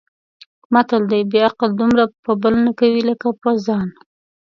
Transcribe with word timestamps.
متل 0.73 1.03
دی: 1.11 1.21
بې 1.31 1.39
عقل 1.47 1.69
دومره 1.79 2.03
په 2.23 2.31
بل 2.41 2.53
نه 2.65 2.71
کوي 2.79 3.01
لکه 3.09 3.27
په 3.41 3.49
ځان. 3.65 3.87